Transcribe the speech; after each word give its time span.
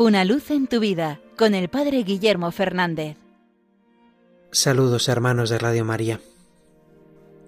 Una 0.00 0.24
luz 0.24 0.52
en 0.52 0.68
tu 0.68 0.78
vida 0.78 1.20
con 1.36 1.56
el 1.56 1.68
Padre 1.68 2.04
Guillermo 2.04 2.52
Fernández. 2.52 3.16
Saludos 4.52 5.08
hermanos 5.08 5.50
de 5.50 5.58
Radio 5.58 5.84
María. 5.84 6.20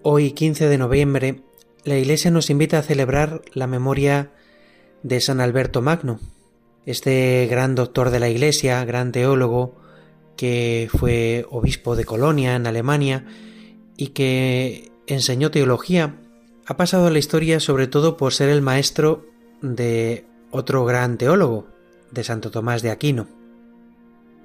Hoy 0.03 0.33
15 0.33 0.67
de 0.69 0.77
noviembre 0.77 1.43
la 1.85 1.97
Iglesia 1.97 2.33
nos 2.33 2.51
invita 2.51 2.81
a 2.81 2.83
celebrar 2.83 3.43
la 3.55 3.69
memoria 3.69 4.33
de 5.05 5.21
San 5.21 5.41
Alberto 5.41 5.81
Magno, 5.81 6.19
este 6.87 7.47
gran 7.49 7.77
doctor 7.77 8.11
de 8.11 8.19
la 8.19 8.29
Iglesia, 8.29 8.85
gran 8.85 9.13
teólogo, 9.13 9.77
que 10.37 10.89
fue 10.91 11.47
obispo 11.51 11.95
de 11.95 12.05
Colonia 12.05 12.57
en 12.57 12.67
Alemania 12.67 13.27
y 13.97 14.09
que 14.09 14.91
enseñó 15.07 15.53
teología, 15.53 16.17
ha 16.67 16.77
pasado 16.77 17.07
a 17.07 17.11
la 17.13 17.21
historia 17.21 17.61
sobre 17.61 17.87
todo 17.87 18.17
por 18.17 18.33
ser 18.33 18.49
el 18.49 18.61
maestro 18.61 19.25
de 19.63 20.27
otro 20.51 20.85
gran 20.85 21.17
teólogo, 21.17 21.70
de 22.11 22.25
Santo 22.25 22.51
Tomás 22.51 22.83
de 22.83 22.91
Aquino. 22.91 23.29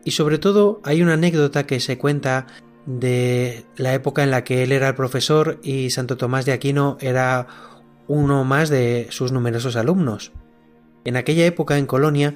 Y 0.04 0.12
sobre 0.12 0.38
todo 0.38 0.82
hay 0.84 1.02
una 1.02 1.14
anécdota 1.14 1.66
que 1.66 1.80
se 1.80 1.98
cuenta 1.98 2.48
de 2.86 3.66
la 3.76 3.94
época 3.94 4.24
en 4.24 4.32
la 4.32 4.44
que 4.44 4.64
él 4.64 4.72
era 4.72 4.90
el 4.90 4.96
profesor 4.96 5.60
y 5.64 5.90
Santo 5.90 6.18
Tomás 6.18 6.46
de 6.46 6.54
Aquino 6.54 6.98
era 7.02 7.48
uno 8.08 8.44
más 8.44 8.70
de 8.70 9.08
sus 9.10 9.32
numerosos 9.32 9.76
alumnos. 9.76 10.32
En 11.04 11.18
aquella 11.18 11.46
época 11.46 11.78
en 11.78 11.88
Colonia, 11.88 12.36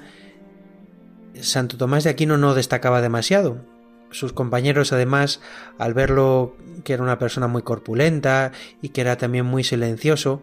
Santo 1.40 1.78
Tomás 1.78 2.04
de 2.04 2.10
Aquino 2.10 2.38
no 2.38 2.56
destacaba 2.56 3.02
demasiado. 3.02 3.64
Sus 4.10 4.34
compañeros, 4.34 4.92
además, 4.92 5.40
al 5.78 5.94
verlo 5.94 6.56
que 6.84 6.94
era 6.94 7.04
una 7.04 7.20
persona 7.20 7.48
muy 7.48 7.62
corpulenta 7.62 8.52
y 8.82 8.90
que 8.90 9.02
era 9.02 9.18
también 9.18 9.46
muy 9.46 9.64
silencioso, 9.64 10.42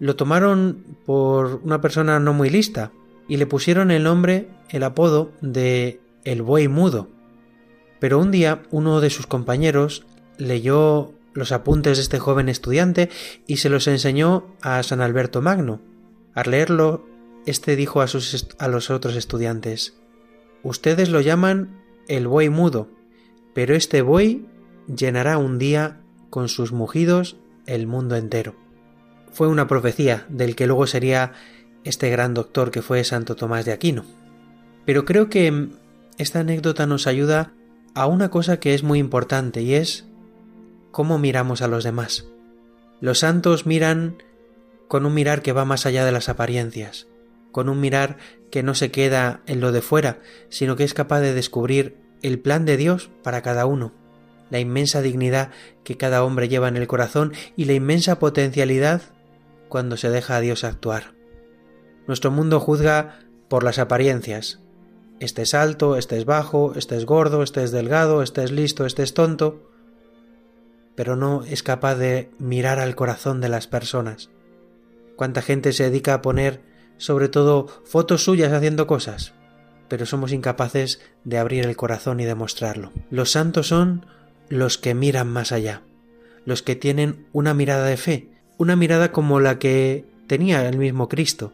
lo 0.00 0.16
tomaron 0.16 0.84
por 1.04 1.60
una 1.62 1.82
persona 1.82 2.18
no 2.18 2.32
muy 2.32 2.48
lista 2.48 2.92
y 3.28 3.36
le 3.36 3.46
pusieron 3.46 3.90
el 3.90 4.04
nombre, 4.04 4.48
el 4.70 4.82
apodo 4.82 5.32
de 5.40 6.00
el 6.24 6.42
buey 6.42 6.68
mudo. 6.68 7.08
Pero 7.98 8.18
un 8.18 8.30
día 8.30 8.62
uno 8.70 9.00
de 9.00 9.10
sus 9.10 9.26
compañeros 9.26 10.04
leyó 10.38 11.12
los 11.34 11.52
apuntes 11.52 11.98
de 11.98 12.02
este 12.02 12.18
joven 12.18 12.48
estudiante 12.48 13.10
y 13.46 13.58
se 13.58 13.68
los 13.68 13.86
enseñó 13.86 14.54
a 14.60 14.82
San 14.82 15.00
Alberto 15.00 15.40
Magno. 15.40 15.80
Al 16.34 16.50
leerlo, 16.50 17.06
éste 17.46 17.76
dijo 17.76 18.00
a, 18.00 18.06
sus, 18.06 18.48
a 18.58 18.68
los 18.68 18.90
otros 18.90 19.16
estudiantes 19.16 19.94
Ustedes 20.62 21.08
lo 21.08 21.20
llaman 21.20 21.82
el 22.08 22.28
buey 22.28 22.48
mudo, 22.48 22.88
pero 23.54 23.74
este 23.74 24.02
buey 24.02 24.46
llenará 24.86 25.38
un 25.38 25.58
día 25.58 26.00
con 26.30 26.48
sus 26.48 26.72
mugidos 26.72 27.36
el 27.66 27.86
mundo 27.86 28.16
entero. 28.16 28.54
Fue 29.32 29.48
una 29.48 29.66
profecía 29.66 30.26
del 30.28 30.54
que 30.54 30.66
luego 30.66 30.86
sería 30.86 31.32
este 31.84 32.10
gran 32.10 32.34
doctor 32.34 32.70
que 32.70 32.82
fue 32.82 33.04
Santo 33.04 33.36
Tomás 33.36 33.64
de 33.64 33.72
Aquino. 33.72 34.04
Pero 34.84 35.04
creo 35.04 35.28
que 35.28 35.68
esta 36.18 36.40
anécdota 36.40 36.86
nos 36.86 37.06
ayuda 37.06 37.52
a 37.94 38.06
una 38.06 38.30
cosa 38.30 38.58
que 38.58 38.74
es 38.74 38.82
muy 38.82 38.98
importante 38.98 39.62
y 39.62 39.74
es 39.74 40.06
cómo 40.90 41.18
miramos 41.18 41.62
a 41.62 41.68
los 41.68 41.84
demás. 41.84 42.26
Los 43.00 43.20
santos 43.20 43.66
miran 43.66 44.22
con 44.88 45.06
un 45.06 45.14
mirar 45.14 45.42
que 45.42 45.52
va 45.52 45.64
más 45.64 45.86
allá 45.86 46.04
de 46.04 46.12
las 46.12 46.28
apariencias, 46.28 47.06
con 47.50 47.68
un 47.68 47.80
mirar 47.80 48.18
que 48.50 48.62
no 48.62 48.74
se 48.74 48.90
queda 48.90 49.40
en 49.46 49.60
lo 49.60 49.72
de 49.72 49.82
fuera, 49.82 50.20
sino 50.50 50.76
que 50.76 50.84
es 50.84 50.94
capaz 50.94 51.20
de 51.20 51.34
descubrir 51.34 51.96
el 52.22 52.38
plan 52.38 52.64
de 52.64 52.76
Dios 52.76 53.10
para 53.22 53.42
cada 53.42 53.66
uno, 53.66 53.92
la 54.50 54.60
inmensa 54.60 55.00
dignidad 55.00 55.50
que 55.82 55.96
cada 55.96 56.22
hombre 56.22 56.48
lleva 56.48 56.68
en 56.68 56.76
el 56.76 56.86
corazón 56.86 57.32
y 57.56 57.64
la 57.64 57.72
inmensa 57.72 58.18
potencialidad 58.18 59.02
cuando 59.68 59.96
se 59.96 60.10
deja 60.10 60.36
a 60.36 60.40
Dios 60.40 60.62
actuar. 60.62 61.14
Nuestro 62.06 62.30
mundo 62.30 62.60
juzga 62.60 63.18
por 63.48 63.64
las 63.64 63.78
apariencias. 63.78 64.60
Este 65.20 65.42
es 65.42 65.54
alto, 65.54 65.96
este 65.96 66.18
es 66.18 66.24
bajo, 66.24 66.72
este 66.74 66.96
es 66.96 67.06
gordo, 67.06 67.42
este 67.42 67.62
es 67.62 67.70
delgado, 67.70 68.22
este 68.22 68.42
es 68.42 68.50
listo, 68.50 68.86
este 68.86 69.02
es 69.02 69.14
tonto, 69.14 69.70
pero 70.96 71.16
no 71.16 71.44
es 71.44 71.62
capaz 71.62 71.94
de 71.94 72.30
mirar 72.38 72.80
al 72.80 72.96
corazón 72.96 73.40
de 73.40 73.48
las 73.48 73.66
personas. 73.66 74.30
¿Cuánta 75.16 75.42
gente 75.42 75.72
se 75.72 75.84
dedica 75.84 76.14
a 76.14 76.22
poner 76.22 76.60
sobre 76.96 77.28
todo 77.28 77.68
fotos 77.84 78.24
suyas 78.24 78.52
haciendo 78.52 78.86
cosas? 78.86 79.32
Pero 79.88 80.06
somos 80.06 80.32
incapaces 80.32 81.00
de 81.24 81.38
abrir 81.38 81.66
el 81.66 81.76
corazón 81.76 82.18
y 82.18 82.24
demostrarlo. 82.24 82.92
Los 83.10 83.30
santos 83.30 83.68
son 83.68 84.06
los 84.48 84.78
que 84.78 84.94
miran 84.94 85.28
más 85.28 85.52
allá, 85.52 85.82
los 86.44 86.62
que 86.62 86.74
tienen 86.74 87.26
una 87.32 87.54
mirada 87.54 87.86
de 87.86 87.96
fe, 87.96 88.28
una 88.58 88.74
mirada 88.74 89.12
como 89.12 89.38
la 89.38 89.58
que 89.58 90.04
tenía 90.26 90.66
el 90.68 90.78
mismo 90.78 91.08
Cristo, 91.08 91.52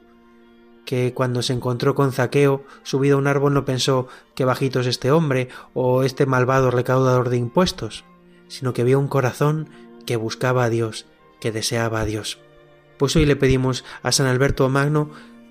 que 0.89 1.13
cuando 1.13 1.43
se 1.43 1.53
encontró 1.53 1.95
con 1.95 2.13
Zaqueo 2.13 2.65
subido 2.83 3.17
a 3.17 3.19
un 3.19 3.27
árbol 3.27 3.53
no 3.53 3.67
pensó 3.67 4.09
que 4.35 4.47
bajito 4.47 4.81
es 4.81 4.87
este 4.87 5.11
hombre 5.11 5.51
o 5.75 6.03
este 6.03 6.25
malvado 6.25 6.71
recaudador 6.71 7.29
de 7.29 7.37
impuestos, 7.37 8.07
sino 8.49 8.73
que 8.73 8.85
vio 8.85 8.99
un 8.99 9.07
corazón 9.07 9.69
que 10.07 10.17
buscaba 10.17 10.65
a 10.65 10.71
Dios, 10.71 11.05
que 11.41 11.53
deseaba 11.53 12.01
a 12.01 12.07
Dios. 12.07 12.39
Pues 12.97 13.15
hoy 13.17 13.27
le 13.27 13.37
pedimos 13.37 13.85
a 14.03 14.13
San 14.13 14.29
Alberto 14.29 14.67
Magno 14.71 15.11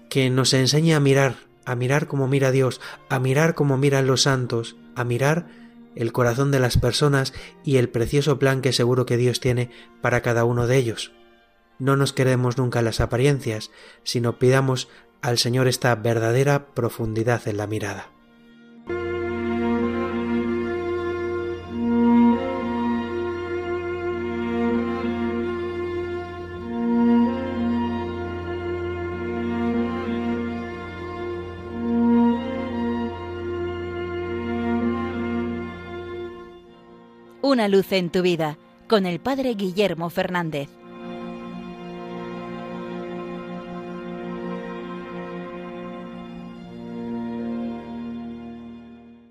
que 0.10 0.32
nos 0.32 0.56
enseñe 0.56 0.96
a 0.96 1.00
mirar, 1.00 1.36
a 1.66 1.76
mirar 1.76 2.08
como 2.08 2.28
mira 2.28 2.50
Dios, 2.50 2.82
a 3.08 3.20
mirar 3.20 3.54
como 3.54 3.78
miran 3.78 4.08
los 4.08 4.24
santos, 4.24 4.76
a 4.96 5.04
mirar 5.04 5.50
el 5.94 6.14
corazón 6.14 6.50
de 6.50 6.58
las 6.58 6.80
personas 6.80 7.36
y 7.64 7.78
el 7.78 7.90
precioso 7.90 8.40
plan 8.40 8.64
que 8.64 8.74
seguro 8.74 9.06
que 9.06 9.18
Dios 9.18 9.40
tiene 9.40 9.70
para 10.02 10.22
cada 10.24 10.46
uno 10.46 10.66
de 10.66 10.78
ellos. 10.78 11.12
No 11.80 11.96
nos 11.96 12.12
queremos 12.12 12.58
nunca 12.58 12.82
las 12.82 13.00
apariencias, 13.02 13.70
sino 14.04 14.40
pidamos 14.40 14.88
al 15.22 15.38
Señor 15.38 15.68
esta 15.68 15.96
verdadera 15.96 16.68
profundidad 16.68 17.48
en 17.48 17.58
la 17.58 17.68
mirada. 17.68 18.12
Una 37.42 37.70
luz 37.70 37.92
en 37.94 38.10
tu 38.10 38.22
vida 38.22 38.58
con 38.88 39.06
el 39.06 39.20
Padre 39.20 39.54
Guillermo 39.54 40.10
Fernández. 40.10 40.70